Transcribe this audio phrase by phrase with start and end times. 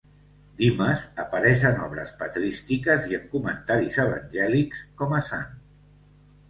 [0.61, 5.59] Dimes apareix en obres patrístiques i en comentaris evangèlics com a sant.